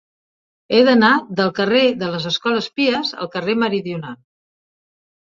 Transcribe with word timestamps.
He 0.75 0.77
d'anar 0.85 1.09
del 1.39 1.51
carrer 1.59 1.83
de 2.03 2.09
les 2.13 2.25
Escoles 2.29 2.69
Pies 2.79 3.11
al 3.25 3.29
carrer 3.35 3.55
Meridional. 3.65 4.17